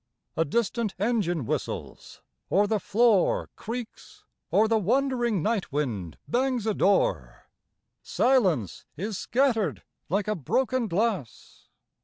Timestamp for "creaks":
3.55-4.23